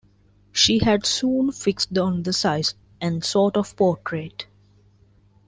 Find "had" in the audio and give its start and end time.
0.79-1.05